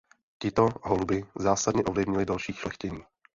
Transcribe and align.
Tito 0.41 0.69
holubi 0.81 1.25
zásadně 1.35 1.83
ovlivnili 1.83 2.25
další 2.25 2.53
šlechtění. 2.53 3.03